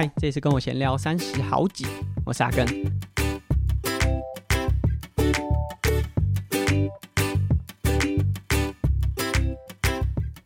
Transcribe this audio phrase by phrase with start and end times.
[0.00, 1.84] 嗨，这次跟我闲聊三十好几，
[2.24, 2.64] 我是阿根。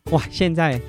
[0.05, 0.81] 哇，现在。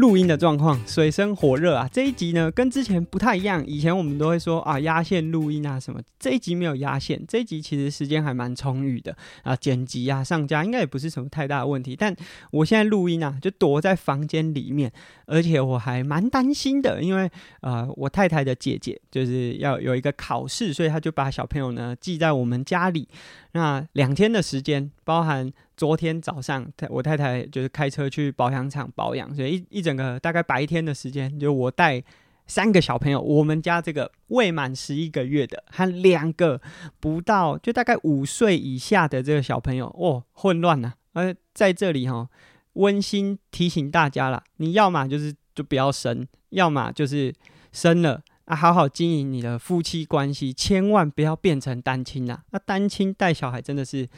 [0.00, 1.86] 录音的状况水深火热啊！
[1.92, 11.94] 这一集呢跟之前不太一样，以前我们都会说啊压线录音啊什么，这一集没有压线，这一集其实时间还蛮充裕的啊，剪辑啊上架应该也不是什么太大的问题。
[11.94, 12.16] 但
[12.50, 14.90] 我现在录音啊，就躲在房间里面，
[15.26, 17.30] 而且我还蛮担心的，因为
[17.60, 23.06] 呃我太太的姐姐就是要有一个考试，所以她就把小朋友呢寄在我们家里。
[23.52, 32.02] 那两天的时间，包含昨天早上，我太太就是开车去保养厂保养，所以一一整个大概白天的时间，就我带
[32.46, 36.60] 三个小朋友，我们家这个未满十一个月的和两个
[37.00, 40.94] 不到就大概五岁以下的这个小朋友，哦，混乱了。
[41.12, 42.28] 而在这里哈，
[42.74, 47.34] 温馨提醒大家啦，你要么就是就不要生，要么就是
[47.72, 48.22] 生了。
[48.46, 52.40] 啊，好好经营你的夫妻关系，千万不要变成单亲呐！
[52.50, 54.08] 那单亲带小孩真的是，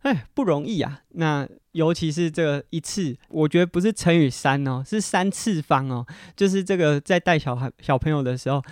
[0.00, 1.02] 哎，不容易啊。
[1.10, 6.06] 那尤其是这个一次，我觉得不是乘以三哦，是三次方哦。
[6.34, 8.62] 就是这个在带小孩小朋友的时候，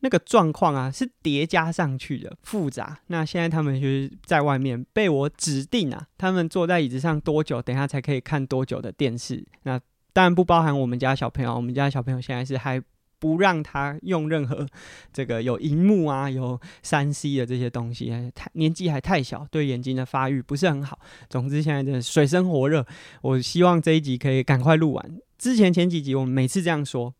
[0.00, 2.98] 那个状况啊，是叠加上去的复杂。
[3.08, 9.46] 那现在他们就是在外面被我指定啊，他们坐在椅子上多久，等下才可以看多久的电视。
[9.64, 9.78] 那
[10.14, 12.82] 当然不包含我们家小朋友，我们家小朋友现在是还。
[13.24, 14.66] 不让他用任何
[15.10, 20.98] 这个有荧幕啊、有三 C 的这些东西，太年纪还太小，对眼睛的发育不是很好。
[21.30, 22.84] 总之，现在真的水深火热，
[23.22, 25.18] 我希望这一集可以赶快录完。
[25.38, 27.14] 之前前几集我们每次这样说。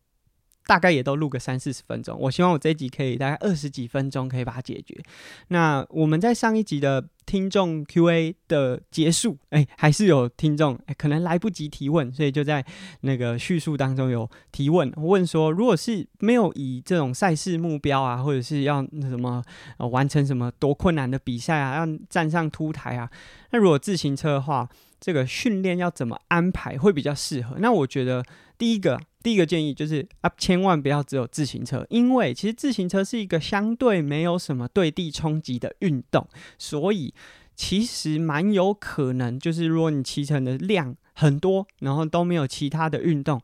[0.65, 4.97] 大概也都录个三四十分钟，我希望我这一集可以大概二十几分钟可以把它解决。
[5.49, 12.65] 那我们在上一集的听众 Q&A 的结束，哎、还是有听众、可能来不及提问，所以就在
[13.01, 19.43] 那个叙述当中有提问，问说，如果是没有以这种赛事目标啊，或者是要那什么、
[19.77, 23.09] 呃、完成什么多困难的比赛啊，要站上凸台啊，
[23.51, 24.67] 那如果自行车的话，
[24.99, 27.57] 这个训练要怎么安排会比较适合？
[27.59, 28.23] 那我觉得
[28.57, 28.99] 第一个。
[29.23, 36.27] 第一个建议就是啊，千万不要只有自行车，因为其实自行车是一个相对没有什么对地冲击的运动，
[36.59, 37.11] 所以
[37.55, 43.41] 其实蛮有可能就是如果你骑乘的量很多，然后都没有其他的运动，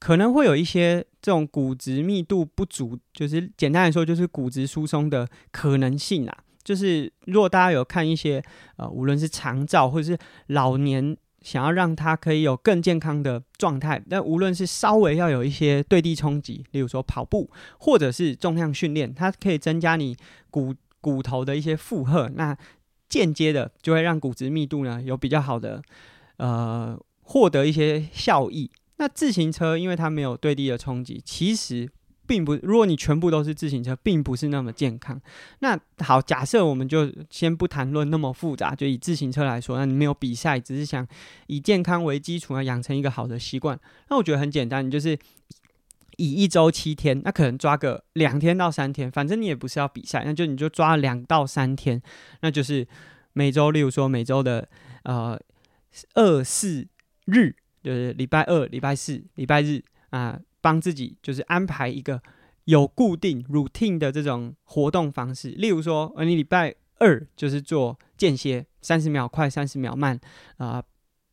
[0.00, 6.36] 可能会有一些这种骨质密度不足，就是简单来说就是骨质疏松的可能性啊。
[6.64, 8.42] 就是如果大家有看一些
[8.76, 10.18] 呃，无论是长照或者是
[10.48, 11.16] 老年。
[11.46, 17.48] 想要让它可以有更健康的状态，但无论是稍微要有一些对地冲击，例如说跑步
[17.78, 20.16] 或者是重量训练，它可以增加你
[20.50, 22.58] 骨骨头的一些负荷，那
[23.08, 25.80] 间接的就会让骨质密度呢有比较好的
[26.38, 28.68] 呃获得一些效益。
[28.96, 31.88] 那自行车因为它没有对地的冲击，其实。
[32.26, 35.20] 并不，如果你全部都是自行车，并不是那么健康。
[35.60, 41.06] 那好，假设我们就先不谈论那么复杂，就以自行车来说，那你没有比赛，只是想
[41.46, 43.78] 以健康为基础，要养成一个好的习惯。
[44.08, 45.16] 那我觉得很简单，你就是
[46.16, 52.02] 以一周七天，那可能抓个两天到三天，反正你也不是要比赛，那就你就抓两到三天，
[52.40, 52.86] 那就是
[53.32, 54.68] 每周，例如说每周的
[55.04, 55.40] 呃
[56.14, 56.86] 二四
[57.26, 60.40] 日，就是礼拜二、礼拜四、礼拜日啊。
[60.66, 62.20] 帮自己就是安排一个
[62.64, 70.16] 有固定 routine 的这种活动方式，例如说，呃，你礼拜二就是做间歇，三十秒快，三十秒慢，
[70.56, 70.84] 啊、呃，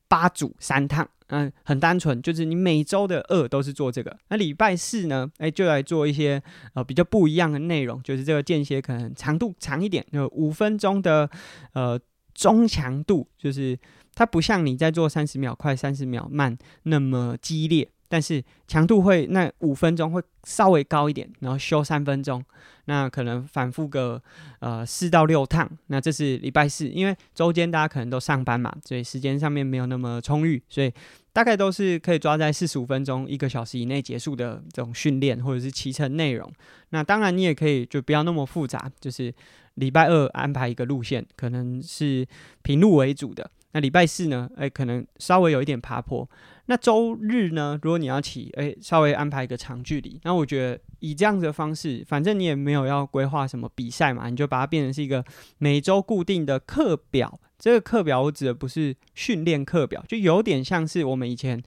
[0.08, 4.16] 八组三趟，嗯、很单纯，就是你每周的二都是做这个。
[4.30, 6.40] 那礼拜四呢，哎，就来做一些
[6.76, 11.28] 呃比较不一样的内容，就是这个间歇可能长度长一点，有五分钟的
[11.74, 12.00] 呃
[12.36, 13.76] 中强度，就是
[14.14, 17.90] 它不像你在做三十秒快，三十秒慢那么激烈。
[18.14, 22.46] 但是强度会那五分钟会稍微高一点，然后休三分钟，
[22.86, 24.22] 那可能反复个
[24.60, 25.68] 呃四到六趟。
[25.88, 30.94] 那这是礼拜四，因为周间大家可能都上班嘛，所以时间上面没有那么充裕，所以
[31.32, 36.48] 大概都是可以抓在四十五分钟、一个小时以内结束的这种训练或者是骑乘内容。
[36.90, 39.34] 那当然你也可以就不要那么复杂，就是
[39.74, 42.28] 礼拜二安排一个路线，可能是
[42.62, 43.50] 平路为主的。
[43.74, 46.28] 那礼拜四呢，哎，可能稍微有一点爬坡。
[46.68, 47.78] 那周日呢？
[47.82, 50.18] 如果你要骑，诶，稍微安排一个长距离。
[50.24, 55.26] 那我觉得以这样子的方式，反正你也没有要规划什么比赛嘛，你就把它变成是一个
[55.58, 57.38] 每周固定的课表。
[57.60, 61.62] 这个课表我指的不是训练课表，就有点像是我们以前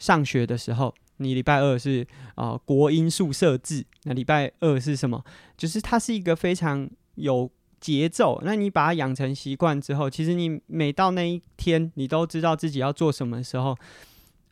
[0.00, 2.04] 上学的时候，你礼拜二是
[2.34, 5.24] 啊、呃、国音数社自，那礼拜二是什么？
[5.56, 7.48] 就是它是一个非常有
[7.80, 8.40] 节奏。
[8.44, 13.76] 那你把它养成习惯之后，其实你每到那一天，你都知道自己要做什么的时候。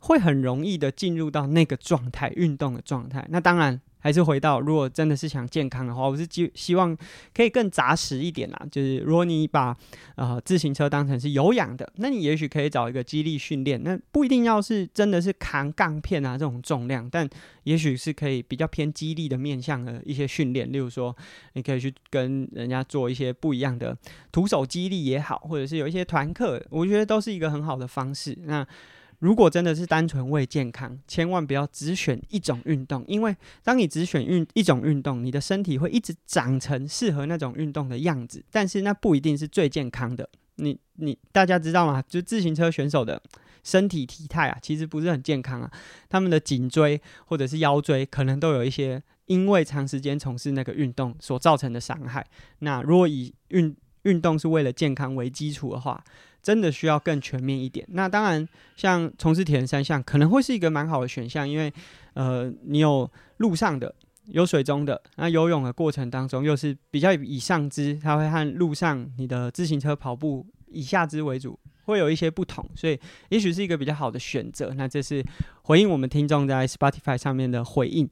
[0.00, 3.26] 会很容易的进入到那个状态，运动的状态。
[3.30, 6.96] 那当然，还是回到，如果真的是想健康的话，我是希希望
[7.34, 8.66] 可以更扎实一点啦。
[8.70, 9.76] 就是如果你把
[10.16, 17.28] 呃自行车当成是有氧的，那你也许可以找一个肌力训练，那不一定要是真的是扛杠片啊这种重量，但
[17.64, 20.70] 也许是可以比较偏肌力的面向的一些训练。
[20.72, 21.14] 例如说，
[21.54, 23.96] 你可以去跟人家做一些不一样的
[24.30, 28.36] 徒手肌力也好，或者是有一些团课，我觉得都是一个很好的方式。
[28.44, 28.66] 那
[29.18, 40.28] 如果真的是单纯为健康，千万不要只选一种运动，因为当你只选运一种运动，你的身体会一直长成适合那种运动的样子，但是那不一定是最健康的。
[40.56, 42.02] 你你大家知道吗？
[42.08, 43.20] 就自行车选手的
[43.62, 45.70] 身体体态啊，其实不是很健康啊，
[46.08, 52.26] 他们的颈椎或者是腰椎可能都有一些因为长时间从事那个运动所造成的伤害。
[52.60, 56.02] 那如果以运运动是为了健康为基础的话，
[56.42, 57.86] 真的需要更全面一点。
[57.90, 61.72] 那当然，像从事铁人三项可能会是一个蛮好的选项，因为
[62.14, 63.94] 呃，你有路上的，
[64.26, 65.00] 有水中的。
[65.16, 72.98] 那游泳的过程当中，又是比较以上肢，它会和路上你的自行车跑步以下肢为主，会有一些不同，所以
[73.28, 74.72] 也许是一个比较好的选择。
[74.74, 75.24] 那这是
[75.62, 78.08] 回应我们听众在 Spotify 上面的回应。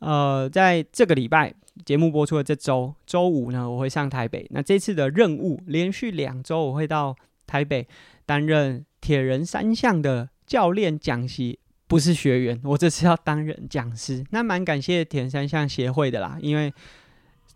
[0.00, 1.54] 呃，在这个礼拜
[1.84, 4.46] 节目播出的这周周五呢，我会上台北。
[4.50, 7.14] 那这次的任务，连续两周我会到。
[7.48, 7.88] 台北
[8.26, 14.22] 担任铁人三项的教练讲习，不是学员，我这次要担任讲师。
[14.30, 16.72] 那蛮感谢铁人三项协会的啦，因为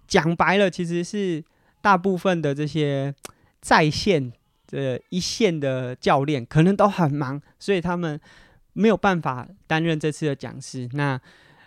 [0.09, 1.45] 讲白了，其实是
[1.83, 3.15] 大部分的这些
[3.61, 4.33] 在线
[4.69, 8.19] 的一线的教练可能都很忙，所以他们
[8.73, 10.89] 没有办法担任这次的讲师。
[10.95, 11.21] 那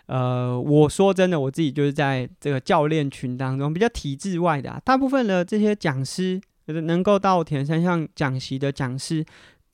[0.06, 6.40] 呃，我说真的，我自己就是在这个教练群当中比较体制外的啊，大部分的这些讲师。
[6.66, 9.24] 就是能够到铁人三项讲习的讲师，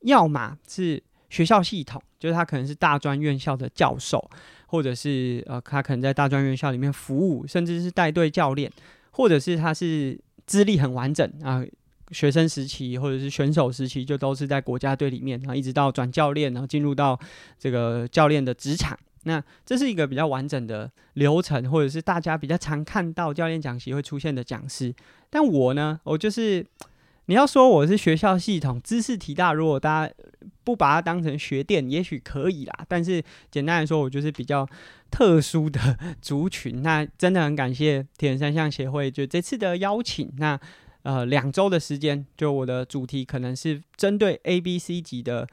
[0.03, 4.31] 要么是学校系统，就是他可能是大专院校的教授，
[4.67, 8.71] 或者是呃，他可能在大专院校里面服务，甚至是带队教练，
[9.13, 11.65] 或者是他是资历很完整啊、
[12.11, 17.19] 学生时期或者是选手时期就都是在国家队里面，然后一直到转教练，然后进入到
[17.59, 18.99] 这个教练的职场。
[19.25, 24.95] 那这是一个比较完整的流程，或者是大家比较常看到教练讲习会出现的讲师。
[25.31, 26.65] 但我呢，我就是
[27.27, 30.15] 你要说我是学校系统知识体大，如果大家
[30.65, 32.85] 不把它当成学店，也许可以啦。
[32.89, 34.69] 但是简单来说，我就是比较
[35.11, 36.83] 特殊的族群。
[36.83, 40.33] 那真的很感谢铁人三项协会就这次的邀请。
[40.39, 40.59] 那
[41.03, 45.47] 呃，两周的时间，就我的主题可能是针对 A、B、C 级的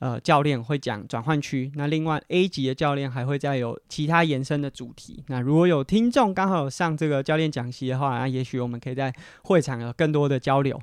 [0.00, 5.22] 呃教练会讲转换区，那另外 A 级的教练还会再有其他延伸的主题。
[5.28, 9.14] 那如果有听众刚好有上这个教练讲习的话，那也许我们可以在
[9.44, 10.80] 会场有更多的交流。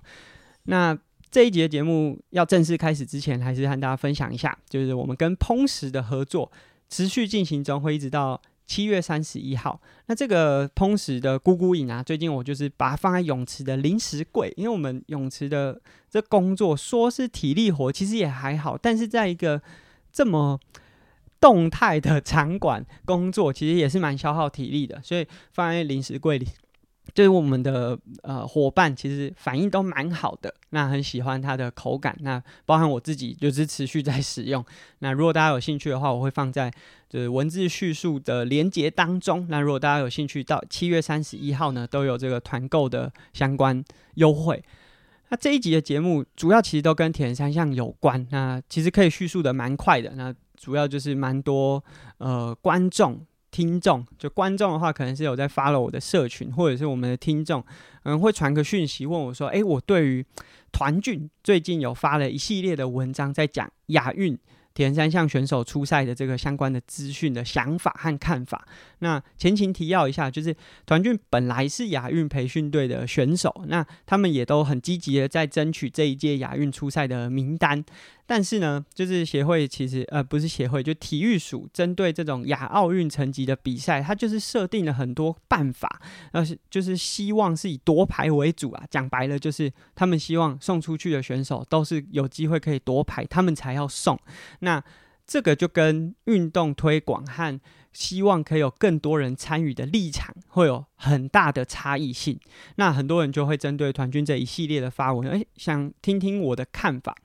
[0.63, 0.97] 那
[1.29, 6.49] 这一节节目要正式开始之前，还是和大家分享一下，就是我们跟硼石的合作
[6.87, 8.41] 持续进行中，会一直到。
[8.65, 15.79] 七月三十一号，那这个硼石的咕咕饮啊，最近我就是把它放在泳池的零食柜，因为我们泳池的
[16.09, 19.61] 这工作说是体力活，其实也还好，但是在一个
[20.11, 20.59] 这么
[21.39, 26.47] 动态的场馆工作，其实也是蛮消耗体力的，所以放在零食柜里。
[27.13, 34.63] 对于我们的呃伙伴，其实反应都蛮好的，那很喜欢它的口感，那包含我自己就是持续在使用。
[34.99, 36.73] 那如果大家有兴趣的话，我会放在
[37.09, 39.45] 就是文字叙述的连结当中。
[39.49, 43.83] 那如果大家有兴趣，到七月三十一号呢，都有这个团购的相关
[44.15, 44.63] 优惠。
[45.29, 50.11] 那这一集的节目主要其实都跟铁人三项有关，那其实可以叙述的蛮快的。
[50.15, 51.83] 那主要就是蛮多
[52.17, 53.25] 呃观众。
[53.53, 57.63] 听众就观众的话，可能是有在 follow 我的社群，或者是我们的听众，
[58.01, 60.25] 嗯，会传个讯息问我说：“诶，我对于
[60.71, 64.35] 团俊最近有发了一系列的文章，在讲亚运。”
[64.75, 68.67] 田三项选手出赛的这个相关的资讯的想法和看法。
[69.01, 70.55] 那前情提要一下，就是
[70.87, 77.85] 团俊本来是亚运培训队的选手，那他们也都很积极的在争取这一届亚运出赛的名单。
[78.25, 86.01] 但是呢，就是协会其实呃不是协会，就体育署针对这种亚奥运层级的比赛，它就是设定了很多办法，
[86.31, 88.83] 而是就是希望是以夺牌为主啊。
[88.89, 94.17] 讲白了，就是他们希望送出去的选手都是有机会可以夺牌，他们才要送。
[94.59, 94.81] 那
[95.27, 97.59] 这个就跟运动推广和
[97.91, 102.39] 希望可以有更多人参与的立场会有很大的差异性。
[102.75, 107.15] 那很多人就会针对团军这一系列的发文，诶，想听听我的看法。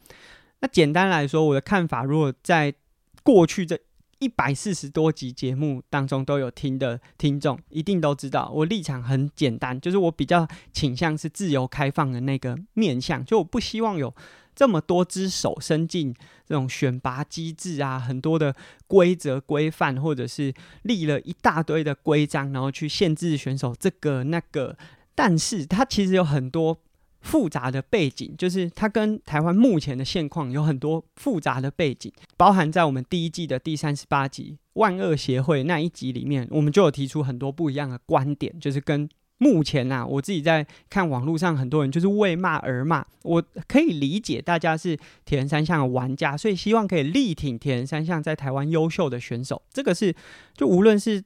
[0.60, 2.74] 那简单来说，我的看法，如果在
[3.22, 3.78] 过去这
[4.18, 14.12] 一百四十多集节目当中都有听的听众，一定都知道我立场很简单，就是我比较倾向是自由开放的那个面向，就我不希望有
[14.56, 16.12] 这么多只手伸进
[16.44, 18.52] 这种选拔机制啊，很多的
[18.88, 24.76] 规则规范，或者是立了一大堆的规章，然后去限制选手这个那个。
[25.14, 26.80] 但是它其实有很多
[27.20, 39.08] 复杂的背景，就是它跟台湾目前的现况有很多复杂的背景，包含在我们第一季的第三十八集万恶协会那一集里面，我们就有提出很多不一样的观点，就是跟
[39.38, 50.14] 目前啊，我自己在看网络上很多人就是为骂而骂，我可以理解大家是铁人三项的玩家，所以希望可以力挺铁人三项在台湾优秀的选手，这个是
[50.54, 51.22] 就无论是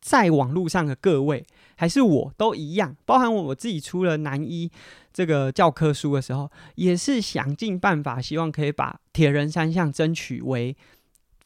[0.00, 1.44] 在网络上的各位。
[1.78, 4.68] 还是我都一样，包含我我自己出了男一
[5.12, 10.76] 这个教科书的时候，也是想尽办法，希望可以把铁人三项争取为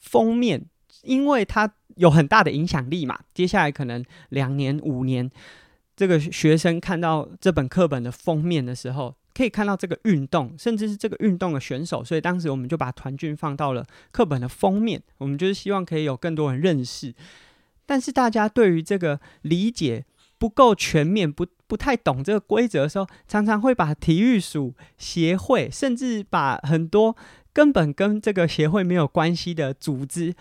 [0.00, 0.64] 封面，
[1.02, 3.20] 因为它有很大的影响力嘛。
[3.34, 5.30] 接下来可能两年、五年，
[5.94, 12.02] 这个学生看到这本课本的封面的时候，可以看到这个运动，甚至是这个运动的选手。
[12.02, 17.14] 所以当时我们就把团畯放到了课本的封面，我们就是希望可以有更多人认识。
[17.84, 20.06] 但是大家对于这个理解。
[20.42, 27.16] 不够全面，不不太懂这个规则的时候，常常会把体育署、协会，甚至把很多
[27.52, 30.34] 根本跟这个协会没有关系的组织，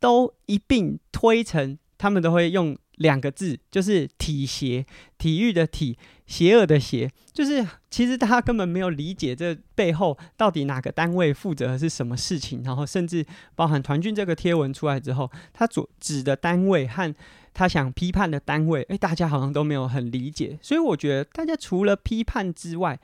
[0.00, 4.84] 都一并推成，他们都会用两个字，就是体协，
[5.18, 5.96] 体育的体，
[6.26, 17.14] 邪恶的邪，就是其实他根本没有理解这背后到底哪个单位负责的是什么事情，然后甚至包含团畯这个贴文出来之后，他所指的单位和。
[17.54, 22.98] 他想批判的单位，诶，大家好像都没有很理解，所以我觉得大家除了批判之外，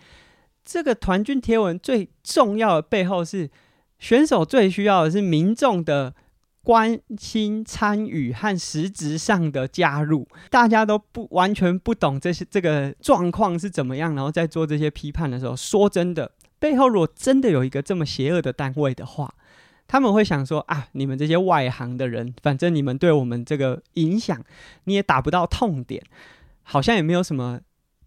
[0.64, 3.49] 这个团畯贴文最重要的背后是
[4.00, 6.12] 选手最需要的是民众的
[6.62, 10.26] 关心、参与和实质上的加入。
[10.50, 19.33] 大家都不完全不懂这些这个状况是怎么样，然后在做这些批判的时候，说真的，背后如果真的有一个这么邪恶的单位的话。
[19.90, 24.40] 他们会想说啊，你们这些外行的人，反正你们对我们这个影响，
[24.85, 26.00] 你也打不到痛点，
[26.62, 27.61] 好像也没有什么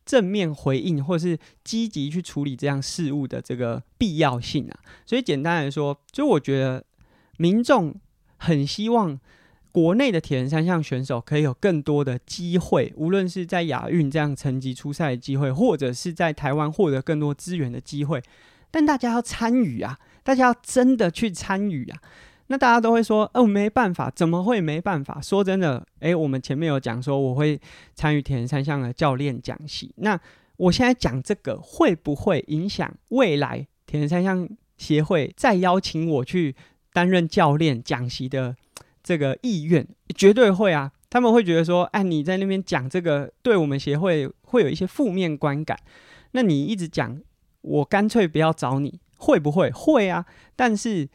[0.06, 4.80] 正面回应，或是积极去处理这样事物的这个必要性啊。
[5.06, 6.86] 所以简单来说，就我觉得
[7.36, 7.94] 民众
[8.38, 9.20] 很希望
[9.74, 18.24] 国内的铁人三项选手可以有更多的机会，无论是在亚运这样层级出赛的机会，或者是在台湾获得更多资源的机会，
[18.72, 20.00] 但大家要参与啊。
[20.24, 22.00] 大家要真的去参与啊！
[22.48, 27.60] 那大家都会说：“哦，没办法，怎么会没办法？”说真的，诶，我们前面有讲说我会
[27.96, 29.94] 参与铁人三项的教练讲习。
[29.98, 30.20] 那
[30.58, 36.56] 我现在讲这个，会不会影响未来铁人三项协会再邀请我去
[36.92, 38.56] 担任教练讲习的
[39.02, 39.88] 这个意愿？
[40.16, 40.92] 绝对会啊！
[41.10, 45.78] 他们会觉得说：“哎，你在那边讲这个，对我们协会会有一些负面观感。
[46.32, 47.22] 那你一直讲，
[47.62, 50.26] 我干脆不要找你。”会不会会啊？
[50.56, 51.08] 但是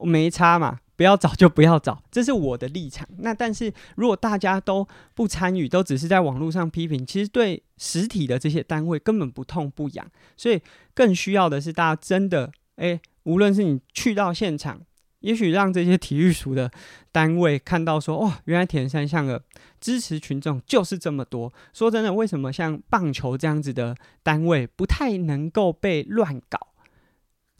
[0.00, 3.06] 没差嘛， 不要找就不要找，这是我的立场。
[3.18, 10.06] 那但是如果大家都不参与，都只是在网络上批评，其实对实体的这些单位根本不痛不痒。
[10.36, 10.60] 所以
[10.94, 14.80] 更需要的是大家真的，诶，无论是你去到现场，
[15.20, 16.70] 也许让这些体育署的
[17.10, 19.42] 单位看到说，哇，原来铁人三项的
[19.80, 21.52] 支持群众就是这么多。
[21.72, 26.58] 说真的，为什么像棒球这样子的单位不太能够被乱搞？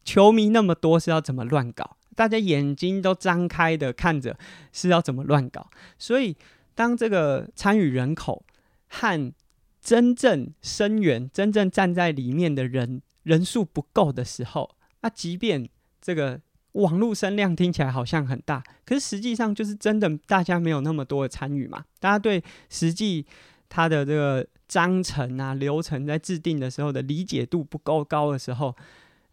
[0.05, 1.97] 球迷那么多，是要怎么乱搞？
[2.15, 4.37] 大家眼睛都张开的看着，
[4.71, 5.71] 是要怎么乱搞？
[5.99, 6.37] 所以，
[6.75, 8.45] 当这个参与人口
[8.89, 9.33] 和
[9.81, 15.67] 真正声援、真正站在里面的人人数不够的时候，那即便
[16.03, 16.39] 这个
[16.73, 21.85] 网络声量听起来好像很大，可是实际上就是真的大家没有那么多的参与嘛。
[21.99, 23.25] 大家对实际
[23.71, 28.77] 它的这个章程啊、流程在制定的时候的理解度不够高的时候。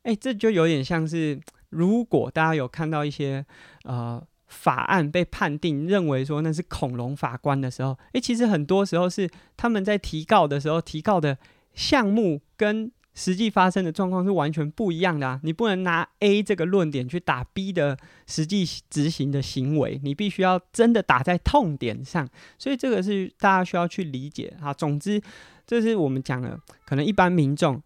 [0.04, 1.40] 哎，这就有点像是，
[1.70, 3.46] 如果大家有看到一些
[3.84, 11.38] 呃法案被判定认为说那是恐龙法官的时候，哎，其实很多时候是他们在提告的时候提告的
[11.74, 15.40] 项目跟实际发生的状况是完全不一样的啊！
[15.44, 22.26] 你不能拿 A 这个论点去打 B 的实际执行的行为，你必须要真的打在痛点上。
[22.58, 24.74] 所以这个是大家需要去理解啊。
[24.74, 25.22] 总之，
[25.68, 27.82] 这是我们讲的，可能一般民众。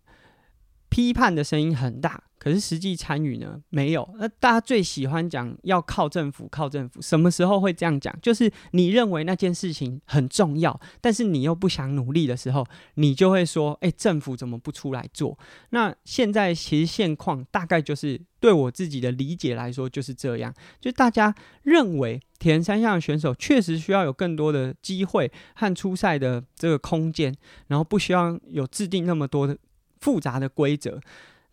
[0.93, 3.59] 批判的声音很大，可是实际参与呢？
[3.69, 4.07] 没有。
[4.19, 7.01] 那大家最喜欢讲要靠政府，靠政府。
[7.01, 8.15] 什么时候会这样讲？
[8.21, 15.35] 就是你认为那件事情很重要，但是你又不想努力的时候，你就会说：“诶，政府怎么不出来做？”
[15.71, 20.53] 那现在其实现况大概就是对我自己的理解来说就是这样。
[20.79, 21.33] 就大家
[21.63, 27.35] 认为铁人三项选手确实需要有更多的机会和出赛的这个空间，
[27.65, 29.57] 然后不需要有制定那么多的。
[30.03, 30.99] 复杂的规则，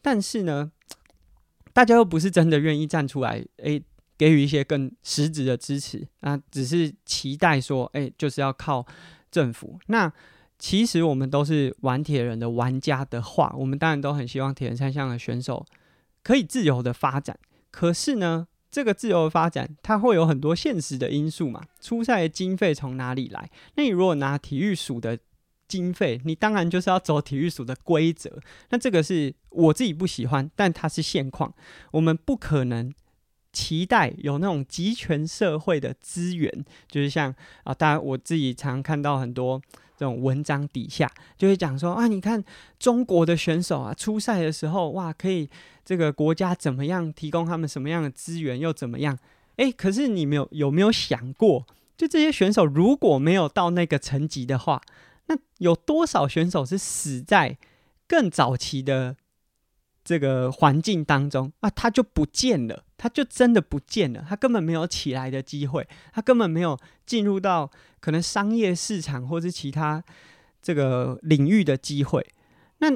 [0.03, 0.73] 但是呢，
[1.73, 3.81] 大家又不是真的愿意站出来，诶，
[4.19, 8.85] 给予一些更实质的支持，啊，只是期待说，诶，就是要靠
[9.31, 9.79] 政府。
[9.87, 10.13] 那
[10.59, 15.65] 其实我们都是玩铁人的玩家的话，我们当然都很希望铁人三项的选手
[16.25, 17.39] 可以自由的发展。
[17.71, 21.63] 可是呢，这个自由的发展，它会有很多现实的因素嘛。
[21.81, 23.49] 出赛的经费从哪里来？
[23.77, 25.17] 那你如果拿体育署的
[25.71, 28.41] 经费，你当然就是要走体育署的规则。
[28.71, 31.55] 那这个是我自己不喜欢，但它是现况。
[31.93, 32.93] 我们不可能
[33.53, 39.63] 期待有那种集权社会的资源，就是像啊，当然我自己常看到很多。
[40.01, 42.43] 这种文章底下就会讲说啊，你看
[42.79, 45.47] 中国的选手啊，初赛的时候哇，可以
[45.85, 49.19] 这个国家怎么样提供他们什么样的资源又怎么样？
[49.57, 51.67] 诶，可是你没有有没有想过，
[51.99, 54.81] 就这些选手如果没有到那个层级的话，
[55.31, 57.57] 那有多少选手是死在
[58.09, 59.17] 更早期的？
[60.03, 67.71] 这个环境当中啊，他就不见了，他就真的不见了，他根本没有起来的机会，他根本没有进入到
[68.01, 70.03] 可能商业市场或是其他
[70.63, 72.27] 这个领域的机会。
[72.79, 72.89] 那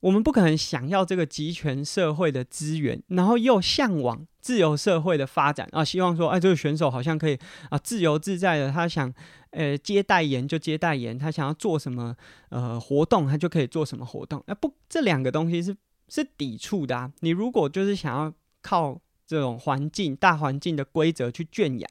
[0.00, 7.38] 我们不可能想要这个集权社会的资源，然后又向往自由社会的发展啊，希望说，哎，这个选手好像可以
[7.68, 9.12] 啊，自由自在的，他想
[9.50, 12.16] 呃接代言就接代言，他想要做什么
[12.48, 14.42] 呃活动，他就可以做什么活动。
[14.46, 15.76] 啊，不，这两个东西是。
[16.12, 17.12] 是抵触的啊！
[17.20, 21.88] 你如果就是想要靠这种环境、大环境的规则去圈养，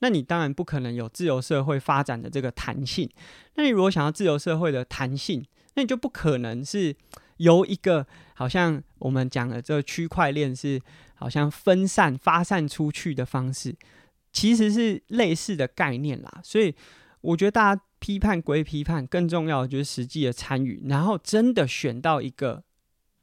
[0.00, 3.08] 那你当然不可能有自由社会发展的这个弹性。
[3.54, 6.94] 那你如果想要自由社会的弹性，那你就不可能是
[7.38, 10.80] 由一个好像我们讲的这个区块链是
[11.14, 13.74] 好像分散发散出去的方式，
[14.32, 16.40] 其实是类似的概念啦。
[16.42, 16.74] 所以
[17.20, 22.64] 我觉得大家批判归批判，更重要的就是实际的参与，然后真的选到一个。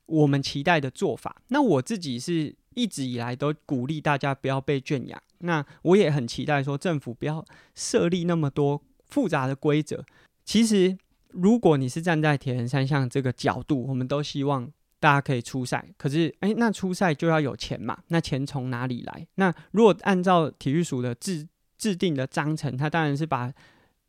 [0.06, 5.20] 我们期待的做法，那我自己是一直以来都鼓励大家不要被圈养。
[5.40, 10.06] 那我也很期待说政府不要设立那么多复杂的规则。
[10.44, 10.98] 其实，
[11.34, 14.70] 如果你是站在铁人三项这个角度，我们都希望
[15.00, 15.86] 大家可以出赛。
[15.98, 17.98] 可是，诶，那出赛就要有钱嘛？
[18.08, 19.28] 那钱从哪里来？
[19.36, 23.52] 那如果按照体育署的制制定的章程，他当然是把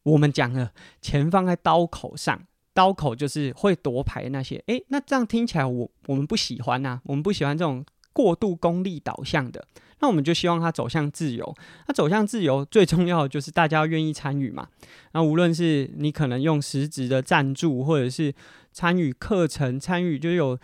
[0.03, 2.41] 我们讲的钱放在刀口上。
[2.73, 9.65] 刀口就是会夺牌那些，诶，那这样听起来我我们不喜欢呐、我们不喜欢这种过度功利导向的，
[10.01, 11.57] 那我们就希望它走向自由。
[11.87, 14.69] 那走向自由最重要的就是大家要愿意参与嘛。
[15.13, 18.35] 那无论是你可能用实质的赞助，或者是
[18.73, 20.59] 参与课程，参与就有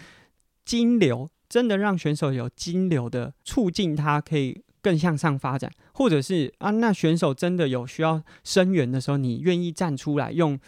[0.64, 10.58] 金流，真的让选手有金流的促进，他可以更向上发展，或者是啊，那选手真的有需要声援的时候，你愿意站出来用。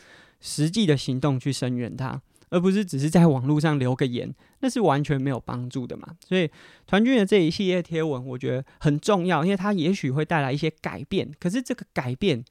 [0.45, 2.21] 实际的行动去声援他，
[2.53, 6.07] 而不是只是在网络上留个言，那是完全没有帮助的嘛。
[6.29, 6.49] 所以
[6.87, 11.33] 团军的这一系列贴文，我觉得很重要，因为它也许会带来一些改变。
[11.41, 12.45] 可是这个改变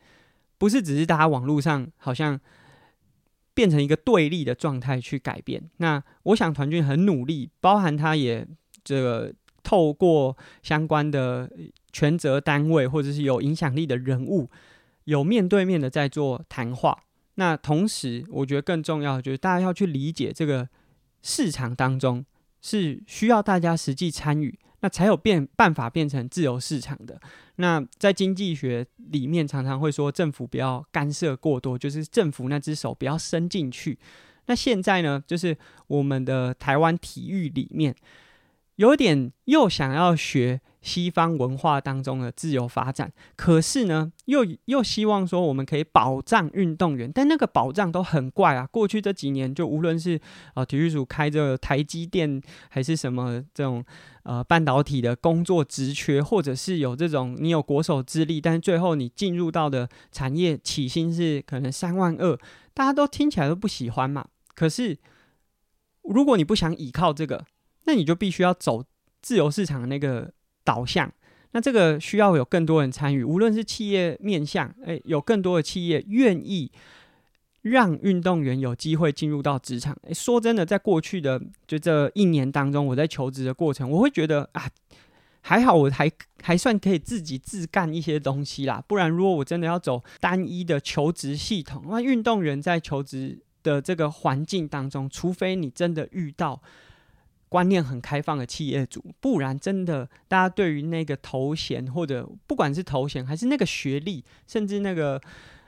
[0.57, 2.39] 不是只是大家网络上好像
[3.53, 5.69] 变成一个对立的状态去改变。
[5.77, 8.47] 那我想团军很努力，包含他也
[8.83, 11.47] 这个透过相关的
[11.91, 14.49] 权责单位或者是有影响力的人物，
[15.03, 17.03] 有面对面的在做谈话。
[17.35, 20.67] 那同时，我觉得更重要的就是大家要去理解这个
[21.21, 22.25] 市场当中
[22.61, 27.19] 是需要大家实际参与，那才有变办法变成自由市场的。
[27.55, 33.97] 那在经济学里面，常常会说政府不要干涉过多，就是政府那只手不要伸进去。
[34.47, 35.55] 那现在呢，就是
[35.87, 37.95] 我们的台湾体育里面
[38.75, 40.61] 有点又想要学。
[40.81, 48.65] 西方文化当中的自由发展，可是呢，又又希望说我们可以保障运动员，但那个保障都很怪啊。
[48.65, 50.19] 过去这几年，就无论是
[50.55, 53.85] 呃体育署开着台积电，还是什么这种
[54.23, 62.35] 呃半导体的工作职缺，或者是有这种你有国手资历，但是最后你进入到的产业起薪是可能三万二，
[62.73, 64.25] 大家都听起来都不喜欢嘛。
[64.55, 64.97] 可是
[66.01, 67.45] 如果你不想依靠这个，
[67.85, 68.83] 那你就必须要走
[69.21, 70.31] 自由市场的那个。
[70.63, 71.11] 导向，
[71.53, 76.71] 那这个需要有更多人参与，无论是企业面向，诶，有更多的企业愿意
[77.63, 79.97] 让运动员有机会进入到职场。
[80.03, 84.69] 诶，说真的，在过去的就这一年当中，我在求职的过程，我会觉得啊，
[85.41, 86.09] 还好我还
[86.43, 88.83] 还算可以自己自干一些东西啦。
[88.87, 96.61] 不然，如果我真的要走单一的求职系统，那运动员在求职的这个环境当中，除非你真的遇到。
[97.51, 105.21] 观念很开放的企业主，不然真的，大家对于那个头衔或者不管是头衔还是那个学历，甚至那个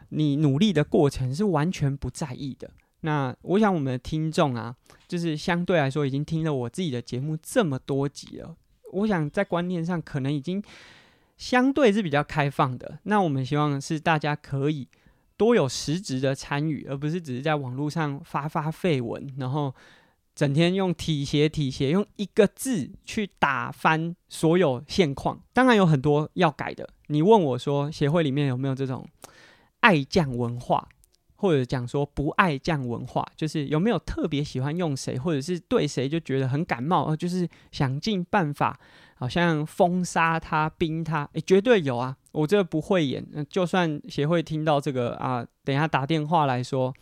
[0.08, 2.72] 你努力的过程是完全不在意的。
[3.02, 4.74] 那我想我们的听众啊，
[5.10, 8.56] 就是相对来说已经听了我自己的节目这么多集了，
[8.94, 10.64] 我想在观念上可能已经
[11.36, 12.98] 相对是比较开放的。
[13.04, 14.88] 那我们希望是大家可以
[15.36, 19.76] 多有实质的参与，而不是只是在网络上发发废文，然后
[20.36, 25.42] 整天用体协体协用一个字去打翻所有现况。
[25.54, 26.90] 当然有很多要改的。
[27.08, 29.08] 你问我说，协会里面有没有这种
[29.82, 30.86] 爱将文化？
[31.36, 38.80] 或者讲说不爱将文化，就是有没有特别喜欢用谁，或者是对谁就觉得很感冒，就是想尽办法，
[39.16, 42.16] 好像封杀他、冰他，诶，绝对有啊！
[42.34, 46.94] 我这不会演，就算协会听到这个啊，等一下打电话来说，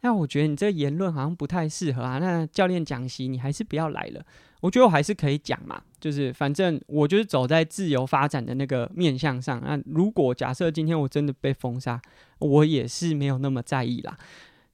[0.00, 4.24] 那我觉得你这个言论好像不太适合啊，那教练讲席你还是不要来了。
[4.60, 9.60] 我觉得我还是可以讲嘛，就是反正我就是走在自由发展的那个面向上。
[9.62, 12.00] 那如果假设今天我真的被封杀，
[12.38, 14.16] 我也是没有那么在意啦。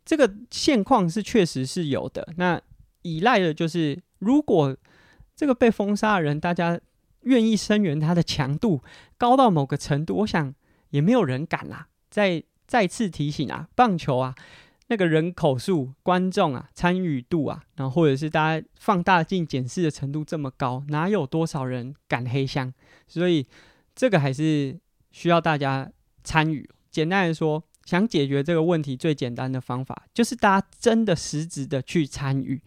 [0.04, 2.26] 这个现况是确实是有的。
[2.36, 2.60] 那
[3.02, 4.76] 依赖的就是，如果
[5.34, 6.78] 这个被封杀的人，大家
[7.22, 8.82] 愿意声援他的强度
[9.16, 10.54] 高到某个程度，我想
[10.90, 11.88] 也没有人敢啦。
[12.10, 14.34] 再再次提醒啊，棒球啊。
[14.88, 22.70] 那个人口数、观众啊、参与度啊，然后或者是大家放大镜检视的程度这么高，哪有多少人敢黑箱？
[23.06, 23.46] 所以
[23.94, 24.78] 这个还是
[25.10, 25.90] 需要大家
[26.22, 26.68] 参与。
[26.90, 32.60] 简单来说，想解决这个问题最简单的方法，就是大家真的实质的去参与，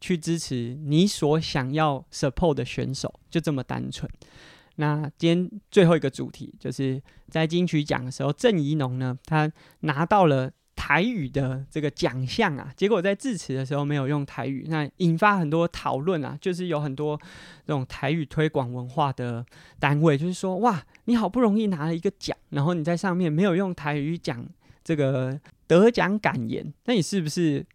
[0.00, 4.10] 去支持你所想要 support 的选手，就这么单纯。
[4.76, 10.50] 那今天最后一个主题，就是在金曲奖的时候，郑怡农呢，他拿到了。
[10.80, 16.38] 台语的这个奖项啊，结果在致辞的时候没有用台语，那引发很多讨论啊。
[16.40, 17.20] 就是有很多
[17.66, 19.44] 这种台语推广文化的
[19.80, 24.48] 单位，就是说，哇，你好不容易拿了一个奖，然后你在上面没有用台语讲
[24.84, 27.66] 这个得奖感言，那你是不是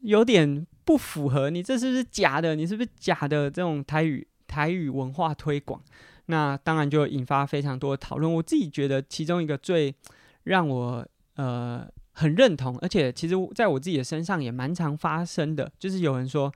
[0.00, 1.50] 有点不符合？
[1.50, 2.56] 你这是不是假的？
[2.56, 5.78] 你是不是假的这种台语台语文化推广？
[6.26, 8.32] 那当然就引发非常多的讨论。
[8.32, 9.94] 我自己觉得其中一个最
[10.44, 11.86] 让我呃。
[12.20, 16.52] 很认同，而且其实在我自己的身上也蛮常发生的，就是有人说，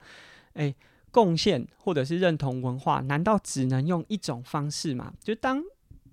[0.55, 0.75] 哎，
[1.09, 5.13] 贡献或者是认同文化，难道只能用一种方式吗？
[5.23, 5.63] 就当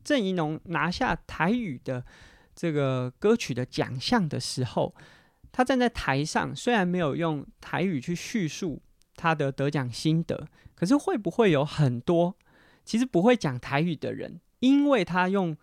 [0.05, 2.07] 郑怡农拿下台语的
[2.55, 4.95] 这个歌曲的奖项的时候，
[5.53, 8.81] 他站在台上，虽然没有用台语去叙述
[9.17, 12.37] 他的得奖心得，可是会不会有很多
[12.85, 15.57] 其实不会讲台语的人，因为他用。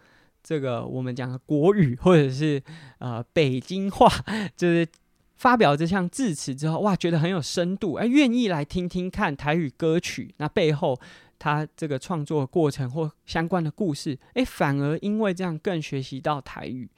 [0.43, 2.63] 这个我们讲的国语或者是
[2.99, 4.09] 呃北京话，
[4.55, 4.87] 就是
[5.35, 10.97] 发表这项致辞之后，哇，觉得很有深度，哎，愿意来听听看台语歌曲那背后
[11.37, 16.89] 他这个创作过程或相关的故事，哎，反而因为这样更学习到台语。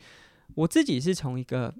[0.54, 1.74] 我自己是从一个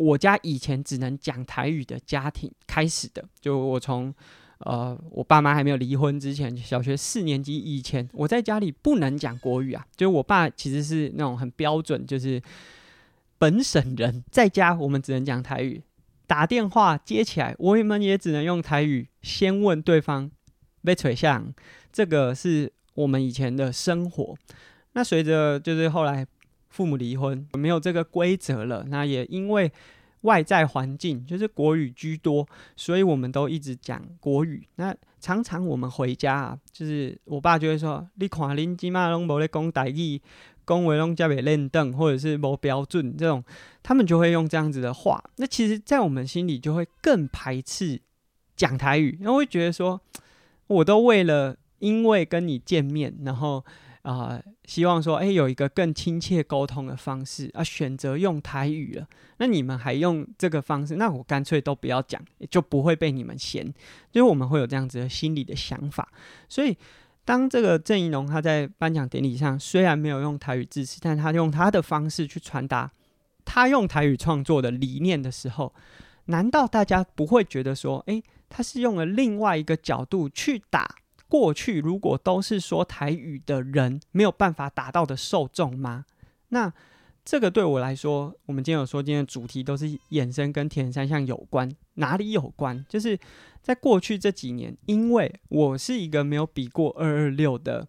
[0.00, 4.14] 我家以前只能讲台语的家庭开始的，就我从。
[4.62, 9.86] 呃，我爸妈还没有离婚之前，小学四年级以前，我在家里不能讲国语啊。
[9.96, 12.38] 就我爸其实是那种很标准，就是
[13.38, 15.82] 本省人，在家我们只能讲台语，
[16.26, 20.30] 打电话接起来，我们也只能用台语先问对方
[20.84, 21.50] 被垂向，
[21.90, 24.36] 这个是我们以前的生活。
[24.92, 26.26] 那随着就是后来
[26.70, 29.70] 父母离婚，没有这个规则了，那也因为。
[30.24, 34.68] 外在环境就是国语居多，所以我们都一直讲国语。
[34.74, 40.20] 那常常我们回家啊，就是我爸就会说：“你看恁今嘛拢无咧讲台语，
[40.66, 43.42] 讲话拢加袂练凳，或者是无标准这种，
[43.82, 45.24] 他们就会用这样子的话。
[45.36, 47.98] 那其实，在我们心里就会更排斥
[48.54, 49.98] 讲台语，因为会觉得说，
[50.66, 53.64] 我都为了因为跟你见面，然后。”
[54.02, 59.06] 啊、希望说，哎，有一个更亲切沟通的方式啊，选择用台语了。
[59.36, 62.18] 那你们还用这个方式，那我干脆都不要讲，
[62.50, 63.66] 就不会被你们嫌。
[64.10, 66.08] 就是我们会有这样子的心理的想法。
[66.48, 66.74] 所以，
[67.26, 72.90] 当这个郑怡龙他在颁奖典礼上虽然没有用台语致辞，但他用他的方式去传达
[73.44, 75.74] 他用台语创作的理念的时候，
[76.26, 80.96] 难道大家不会觉得说，哎，他是用了另外一个角度去打？
[81.30, 86.04] 过去如果都是说台语的人没有办法达到的受众吗？
[86.48, 86.72] 那
[87.24, 92.84] 这个对我来说，我们今天有说今天的主题都是衍生跟铁人三项有关，哪里有关？
[92.88, 93.16] 就是
[93.62, 97.86] 在过去这几年，因为我是一个没有比过二二六的，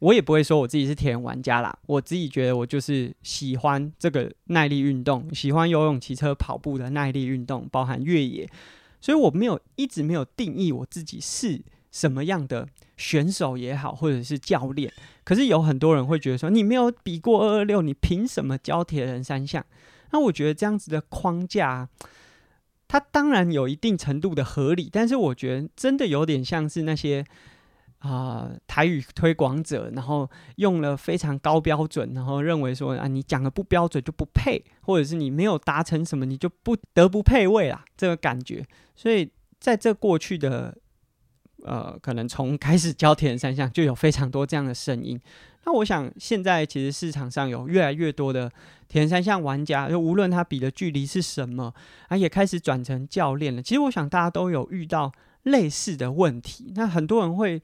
[0.00, 1.78] 我也不会说我自己是铁人玩家啦。
[1.86, 8.50] 我自己觉得我就是喜欢这个耐力运动，喜欢游泳、骑车、跑步的耐力运动，包含越野。
[9.00, 14.92] 所以我没有一直没有定义我自己是什么样的选手也好，或者是教练。
[15.24, 19.64] 可是有很多人会觉得说，你没有比过二二六，你凭什么教铁人三项？
[20.10, 21.88] 那我觉得这样子的框架，
[22.88, 27.24] 它当然有一定程度的合理，但是我觉得真的有点像是那些
[27.98, 38.64] 啊、台语推广者，然后用了非常高标准，然后认为说啊，你讲的不标准就不配，或者是你没有达成什么，你就不得不配位啦，这个感觉。
[38.94, 40.78] 所以在这过去的
[41.64, 45.20] 呃，可能从开始教铁人三项就有非常多这样的声音。
[45.64, 48.48] 那我想现在其实市场上有越来越多的
[48.86, 51.74] 铁人三项玩家，就无论他比的距离是什么，
[52.06, 53.60] 啊，也开始转成教练了。
[53.60, 55.10] 其实我想大家都有遇到
[55.42, 57.60] 类似的问题，那很多人会。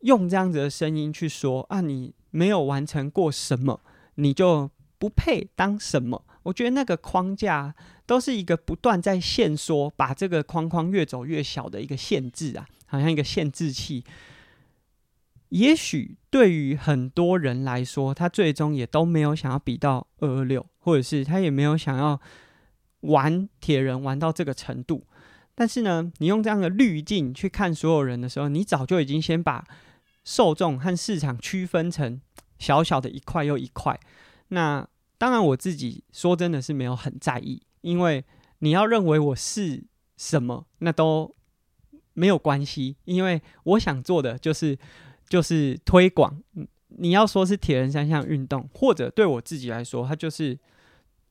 [0.00, 3.80] 用这样子的声音去说啊，你没有完成过什么，
[4.14, 6.24] 你就不配当什么。
[6.44, 7.74] 我觉得那个框架
[8.06, 14.04] 都是一个不断在限缩，把这个框框越走越小的一个限制啊，好像一个限制器。
[15.48, 22.20] 也许对于很多人来说，他最终也都没有想要比到二二六，或者是他也没有想要
[23.00, 25.04] 玩铁人玩到这个程度。
[25.54, 29.66] 但是呢，你用这样的滤镜去看所有人的时候，你早就已经先把。
[30.28, 32.20] 受众和市场区分成
[32.58, 33.98] 小小的一块又一块，
[34.48, 34.86] 那
[35.16, 38.22] 当然我自己说真的是没有很在意，因为
[38.58, 39.82] 你要认为我是
[40.18, 41.34] 什么，那都
[42.12, 44.78] 没有关系，因为我想做的就是
[45.30, 46.42] 就是推广。
[46.88, 50.58] 你要说是铁人三项运动，或者对我自己来说，它就是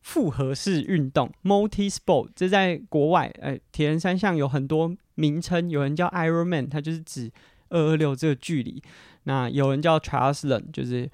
[0.02, 2.30] 复合式运动 （multi-sport）。
[2.36, 7.32] 这在国外，哎，铁人三项有很多名称，有人叫 Ironman，它就是指。
[7.70, 8.82] 二二六这个距离，
[9.24, 11.10] 那有人叫 Triathlon，就是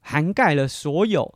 [0.00, 1.34] 涵盖了所有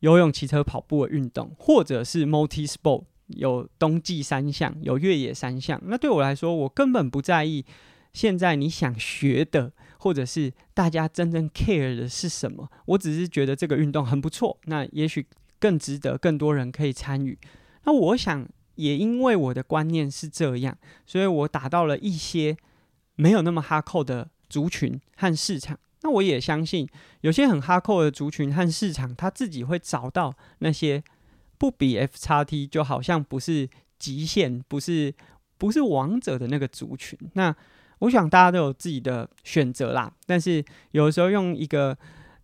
[0.00, 5.80] 游泳、骑车、跑步的运动，或者是 Multi Sport，有冬季三项，有越野三项。
[5.84, 7.64] 那对我来说，我根本不在意
[8.12, 12.68] 现在你想学的，或者是大家真正 care 的是什么。
[12.86, 15.26] 我只是觉得这个运动很不错，那也许
[15.60, 17.38] 更值得更多人可以参与。
[17.84, 20.76] 那我想，也因为我的观念是这样，
[21.06, 22.56] 所以我打到了一些。
[23.18, 26.88] 没有那么哈扣的族群和市场，那我也相信
[27.22, 31.02] 有些很哈扣的族群和市场，他自己会找到那些
[31.58, 35.12] 不比 FXT 就好像不是极限，不是
[35.58, 37.18] 不是王者的那个族群。
[37.32, 37.52] 那
[37.98, 41.98] 我想大家都有自己的选择啦，但是有时候用一个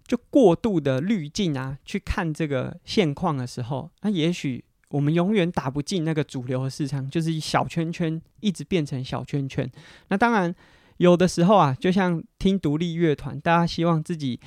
[0.04, 4.64] 就过度的滤镜啊去看这个现况的时候，那也许。
[4.94, 9.68] 我们永远打不进那个主流的市场，就是小圈圈一直变成小圈圈。
[10.06, 10.54] 那当然，
[10.98, 14.38] 有的时候啊，就像听独立乐团，大家希望自己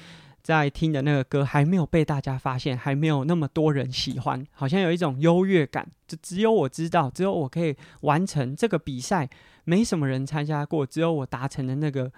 [0.41, 9.29] 在听的那个歌还没有被大家发现，还没有那么多人喜欢，好像有一种优越感，就只有我知道，只有我可以完成这个比赛，
[9.65, 12.09] 没什么人参加过，只有我达成的那个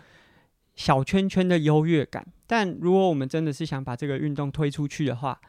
[0.76, 2.28] 小圈圈的优越感。
[2.46, 5.42] 但如果我们真的是想把这个运动推出去的话，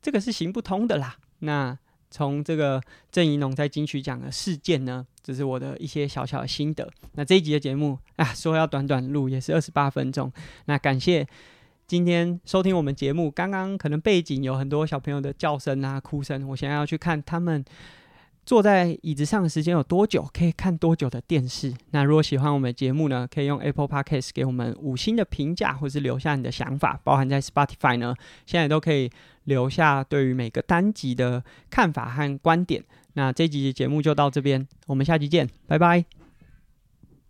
[0.00, 1.16] 这个是行不通的啦。
[1.44, 1.78] 那
[2.10, 2.80] 从这个
[3.10, 6.88] 郑怡农在金曲奖的事件呢，这是我的一些小小的心得。
[7.12, 10.32] 那这一集的节目啊，说要短短录也是二十八分钟。
[10.66, 11.26] 那感谢
[11.86, 13.30] 今天收听我们节目。
[13.30, 17.64] 刚刚可能背景有很多小朋友的叫声啊、哭声，我想要去看他们。
[18.46, 20.28] 坐在椅子上的时间有多久？
[20.32, 21.72] 可以看多久的电视？
[21.90, 23.26] 那如果喜欢我们的节目呢？
[23.32, 27.00] 可以用 Apple Podcast 给我们五星的评价，或是留下你的想法。
[27.02, 28.14] 包含在 Spotify 呢，
[28.46, 29.10] 现在都可以
[29.44, 32.84] 留下对于每个单集的看法和观点。
[33.14, 36.23] 那这集节目就到这边，我们下集见，拜拜。